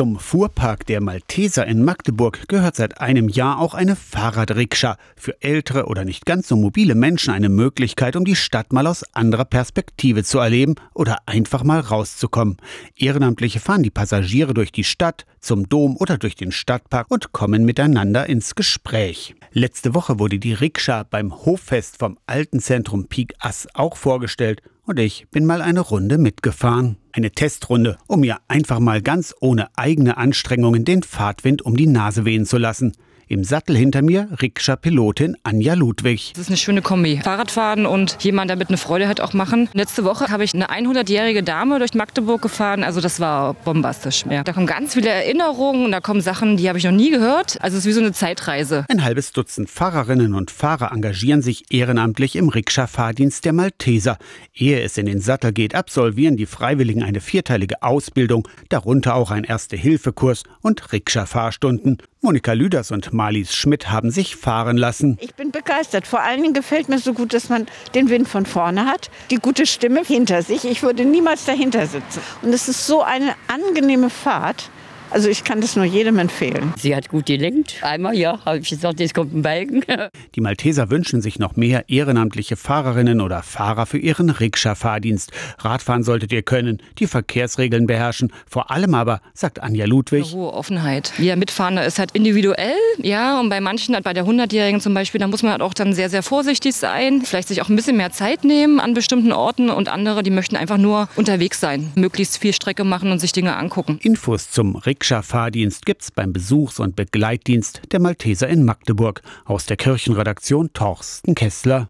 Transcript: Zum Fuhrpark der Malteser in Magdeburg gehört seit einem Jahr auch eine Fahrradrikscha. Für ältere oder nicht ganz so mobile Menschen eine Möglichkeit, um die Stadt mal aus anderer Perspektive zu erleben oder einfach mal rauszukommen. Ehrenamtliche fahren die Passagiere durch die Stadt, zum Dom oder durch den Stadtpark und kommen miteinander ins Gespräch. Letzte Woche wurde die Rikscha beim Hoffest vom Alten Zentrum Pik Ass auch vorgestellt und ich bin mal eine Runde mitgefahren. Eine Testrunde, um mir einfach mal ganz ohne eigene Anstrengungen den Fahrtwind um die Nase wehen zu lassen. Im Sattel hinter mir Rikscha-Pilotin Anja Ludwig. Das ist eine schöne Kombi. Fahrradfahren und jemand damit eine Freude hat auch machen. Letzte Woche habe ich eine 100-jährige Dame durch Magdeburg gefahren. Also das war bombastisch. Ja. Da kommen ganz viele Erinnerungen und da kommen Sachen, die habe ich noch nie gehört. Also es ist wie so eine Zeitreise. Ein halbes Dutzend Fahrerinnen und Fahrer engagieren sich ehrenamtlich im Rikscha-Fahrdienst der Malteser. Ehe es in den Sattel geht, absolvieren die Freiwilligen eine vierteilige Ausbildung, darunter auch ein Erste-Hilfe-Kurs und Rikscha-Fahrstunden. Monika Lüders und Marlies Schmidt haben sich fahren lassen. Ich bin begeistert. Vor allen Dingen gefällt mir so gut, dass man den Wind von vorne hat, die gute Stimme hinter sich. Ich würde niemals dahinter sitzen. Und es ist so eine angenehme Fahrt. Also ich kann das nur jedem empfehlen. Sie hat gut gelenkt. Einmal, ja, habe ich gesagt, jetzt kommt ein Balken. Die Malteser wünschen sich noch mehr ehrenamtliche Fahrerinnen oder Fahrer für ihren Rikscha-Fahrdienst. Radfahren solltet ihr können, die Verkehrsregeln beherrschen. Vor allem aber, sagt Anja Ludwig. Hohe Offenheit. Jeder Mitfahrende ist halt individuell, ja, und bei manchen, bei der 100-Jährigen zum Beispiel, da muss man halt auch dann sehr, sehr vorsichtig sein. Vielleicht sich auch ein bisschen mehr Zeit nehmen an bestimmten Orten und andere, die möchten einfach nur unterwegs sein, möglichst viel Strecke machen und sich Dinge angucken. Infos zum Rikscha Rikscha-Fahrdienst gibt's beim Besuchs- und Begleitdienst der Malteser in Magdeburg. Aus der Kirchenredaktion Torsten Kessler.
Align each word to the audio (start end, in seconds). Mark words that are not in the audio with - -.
Zum 0.00 0.18
Fuhrpark 0.18 0.86
der 0.86 1.02
Malteser 1.02 1.66
in 1.66 1.84
Magdeburg 1.84 2.48
gehört 2.48 2.76
seit 2.76 3.02
einem 3.02 3.28
Jahr 3.28 3.58
auch 3.58 3.74
eine 3.74 3.96
Fahrradrikscha. 3.96 4.96
Für 5.14 5.36
ältere 5.42 5.84
oder 5.88 6.06
nicht 6.06 6.24
ganz 6.24 6.48
so 6.48 6.56
mobile 6.56 6.94
Menschen 6.94 7.34
eine 7.34 7.50
Möglichkeit, 7.50 8.16
um 8.16 8.24
die 8.24 8.34
Stadt 8.34 8.72
mal 8.72 8.86
aus 8.86 9.04
anderer 9.12 9.44
Perspektive 9.44 10.24
zu 10.24 10.38
erleben 10.38 10.76
oder 10.94 11.18
einfach 11.26 11.64
mal 11.64 11.80
rauszukommen. 11.80 12.56
Ehrenamtliche 12.96 13.60
fahren 13.60 13.82
die 13.82 13.90
Passagiere 13.90 14.54
durch 14.54 14.72
die 14.72 14.84
Stadt, 14.84 15.26
zum 15.38 15.68
Dom 15.68 15.98
oder 15.98 16.16
durch 16.16 16.34
den 16.34 16.50
Stadtpark 16.50 17.10
und 17.10 17.32
kommen 17.32 17.66
miteinander 17.66 18.24
ins 18.26 18.54
Gespräch. 18.54 19.34
Letzte 19.52 19.94
Woche 19.94 20.18
wurde 20.18 20.38
die 20.38 20.54
Rikscha 20.54 21.02
beim 21.02 21.44
Hoffest 21.44 21.98
vom 21.98 22.16
Alten 22.26 22.60
Zentrum 22.60 23.06
Pik 23.06 23.34
Ass 23.38 23.68
auch 23.74 23.98
vorgestellt 23.98 24.62
und 24.90 24.98
ich 24.98 25.28
bin 25.30 25.46
mal 25.46 25.62
eine 25.62 25.78
Runde 25.78 26.18
mitgefahren. 26.18 26.96
Eine 27.12 27.30
Testrunde, 27.30 27.96
um 28.08 28.20
mir 28.20 28.38
einfach 28.48 28.80
mal 28.80 29.00
ganz 29.00 29.32
ohne 29.40 29.68
eigene 29.76 30.16
Anstrengungen 30.16 30.84
den 30.84 31.04
Fahrtwind 31.04 31.62
um 31.62 31.76
die 31.76 31.86
Nase 31.86 32.24
wehen 32.24 32.44
zu 32.44 32.58
lassen. 32.58 32.94
Im 33.30 33.44
Sattel 33.44 33.76
hinter 33.76 34.02
mir 34.02 34.26
Rikscha-Pilotin 34.42 35.36
Anja 35.44 35.74
Ludwig. 35.74 36.32
Das 36.32 36.42
ist 36.42 36.48
eine 36.48 36.56
schöne 36.56 36.82
Kombi. 36.82 37.20
Fahrradfahren 37.22 37.86
und 37.86 38.16
jemand 38.24 38.50
damit 38.50 38.70
eine 38.70 38.76
Freude 38.76 39.06
hat 39.06 39.20
auch 39.20 39.34
machen. 39.34 39.68
Letzte 39.72 40.02
Woche 40.02 40.30
habe 40.30 40.42
ich 40.42 40.52
eine 40.52 40.68
100-jährige 40.70 41.44
Dame 41.44 41.78
durch 41.78 41.94
Magdeburg 41.94 42.42
gefahren. 42.42 42.82
Also 42.82 43.00
das 43.00 43.20
war 43.20 43.54
bombastisch. 43.54 44.24
Ja. 44.28 44.42
Da 44.42 44.52
kommen 44.52 44.66
ganz 44.66 44.94
viele 44.94 45.10
Erinnerungen 45.10 45.84
und 45.84 45.92
da 45.92 46.00
kommen 46.00 46.22
Sachen, 46.22 46.56
die 46.56 46.68
habe 46.68 46.78
ich 46.78 46.84
noch 46.84 46.90
nie 46.90 47.12
gehört. 47.12 47.56
Also 47.62 47.76
es 47.76 47.84
ist 47.84 47.88
wie 47.88 47.92
so 47.92 48.00
eine 48.00 48.10
Zeitreise. 48.10 48.84
Ein 48.88 49.04
halbes 49.04 49.30
Dutzend 49.30 49.70
Fahrerinnen 49.70 50.34
und 50.34 50.50
Fahrer 50.50 50.90
engagieren 50.90 51.40
sich 51.40 51.72
ehrenamtlich 51.72 52.34
im 52.34 52.48
Rikscha-Fahrdienst 52.48 53.44
der 53.44 53.52
Malteser. 53.52 54.18
Ehe 54.54 54.82
es 54.82 54.98
in 54.98 55.06
den 55.06 55.20
Sattel 55.20 55.52
geht, 55.52 55.76
absolvieren 55.76 56.36
die 56.36 56.46
Freiwilligen 56.46 57.04
eine 57.04 57.20
vierteilige 57.20 57.84
Ausbildung, 57.84 58.48
darunter 58.70 59.14
auch 59.14 59.30
ein 59.30 59.44
Erste-Hilfe-Kurs 59.44 60.42
und 60.62 60.92
Rikscha-Fahrstunden. 60.92 61.98
Monika 62.22 62.52
Lüders 62.52 62.90
und 62.90 63.14
Marlies 63.20 63.54
Schmidt 63.54 63.90
haben 63.90 64.10
sich 64.10 64.34
fahren 64.34 64.78
lassen. 64.78 65.18
Ich 65.20 65.34
bin 65.34 65.50
begeistert. 65.50 66.06
Vor 66.06 66.22
allen 66.22 66.40
Dingen 66.40 66.54
gefällt 66.54 66.88
mir 66.88 66.98
so 66.98 67.12
gut, 67.12 67.34
dass 67.34 67.50
man 67.50 67.66
den 67.94 68.08
Wind 68.08 68.26
von 68.26 68.46
vorne 68.46 68.86
hat, 68.86 69.10
die 69.30 69.36
gute 69.36 69.66
Stimme 69.66 70.00
hinter 70.02 70.40
sich. 70.40 70.64
Ich 70.64 70.82
würde 70.82 71.04
niemals 71.04 71.44
dahinter 71.44 71.86
sitzen. 71.86 72.22
Und 72.40 72.54
es 72.54 72.66
ist 72.66 72.86
so 72.86 73.02
eine 73.02 73.34
angenehme 73.46 74.08
Fahrt. 74.08 74.70
Also 75.12 75.28
ich 75.28 75.42
kann 75.42 75.60
das 75.60 75.74
nur 75.74 75.84
jedem 75.84 76.18
empfehlen. 76.18 76.72
Sie 76.76 76.94
hat 76.94 77.08
gut 77.08 77.26
gelenkt. 77.26 77.76
Einmal, 77.82 78.16
ja, 78.16 78.38
habe 78.44 78.58
ich 78.58 78.70
gesagt, 78.70 79.00
jetzt 79.00 79.12
kommt 79.12 79.34
ein 79.34 79.42
Balken. 79.42 79.82
Die 80.36 80.40
Malteser 80.40 80.88
wünschen 80.88 81.20
sich 81.20 81.40
noch 81.40 81.56
mehr 81.56 81.88
ehrenamtliche 81.88 82.54
Fahrerinnen 82.54 83.20
oder 83.20 83.42
Fahrer 83.42 83.86
für 83.86 83.98
ihren 83.98 84.30
Rikscha-Fahrdienst. 84.30 85.32
Radfahren 85.58 86.04
solltet 86.04 86.32
ihr 86.32 86.42
können, 86.42 86.80
die 87.00 87.08
Verkehrsregeln 87.08 87.88
beherrschen. 87.88 88.32
Vor 88.48 88.70
allem 88.70 88.94
aber, 88.94 89.20
sagt 89.34 89.60
Anja 89.60 89.84
Ludwig. 89.84 90.32
Hohe 90.32 90.52
Offenheit. 90.52 91.12
Jeder 91.18 91.34
Mitfahrende 91.34 91.82
ist 91.82 91.98
halt 91.98 92.12
individuell, 92.12 92.76
ja, 92.98 93.40
und 93.40 93.48
bei 93.48 93.60
manchen, 93.60 93.96
bei 94.04 94.12
der 94.12 94.26
100-Jährigen 94.26 94.80
zum 94.80 94.94
Beispiel, 94.94 95.18
da 95.18 95.26
muss 95.26 95.42
man 95.42 95.52
halt 95.52 95.62
auch 95.62 95.74
dann 95.74 95.92
sehr, 95.92 96.08
sehr 96.08 96.22
vorsichtig 96.22 96.76
sein. 96.76 97.22
Vielleicht 97.24 97.48
sich 97.48 97.62
auch 97.62 97.68
ein 97.68 97.74
bisschen 97.76 97.96
mehr 97.96 98.12
Zeit 98.12 98.44
nehmen 98.44 98.78
an 98.78 98.94
bestimmten 98.94 99.32
Orten 99.32 99.70
und 99.70 99.88
andere, 99.88 100.22
die 100.22 100.30
möchten 100.30 100.54
einfach 100.54 100.78
nur 100.78 101.08
unterwegs 101.16 101.58
sein, 101.58 101.90
möglichst 101.96 102.38
viel 102.38 102.52
Strecke 102.52 102.84
machen 102.84 103.10
und 103.10 103.18
sich 103.18 103.32
Dinge 103.32 103.56
angucken. 103.56 103.98
Infos 104.02 104.50
zum 104.50 104.76
Rikscha 104.76 104.99
Rikscha-Fahrdienst 105.00 105.86
gibt's 105.86 106.10
beim 106.10 106.34
Besuchs- 106.34 106.78
und 106.78 106.94
Begleitdienst 106.94 107.80
der 107.90 108.00
Malteser 108.00 108.48
in 108.48 108.64
Magdeburg. 108.64 109.22
Aus 109.46 109.64
der 109.64 109.78
Kirchenredaktion 109.78 110.74
Torsten 110.74 111.34
Kessler. 111.34 111.78